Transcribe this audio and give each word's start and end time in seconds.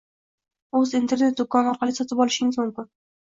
uz 0.77 0.93
internet 0.99 1.37
-do'koni 1.41 1.71
orqali 1.73 1.97
sotib 1.99 2.23
olishingiz 2.25 2.59
mumkin 2.63 2.89